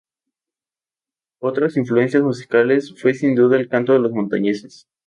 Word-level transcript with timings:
Otras 1.41 1.77
influencias 1.77 2.23
musicales, 2.23 2.99
fue 2.99 3.13
sin 3.13 3.35
duda 3.35 3.55
el 3.59 3.69
canto 3.69 3.93
de 3.93 3.99
los 3.99 4.11
montañeses. 4.11 4.87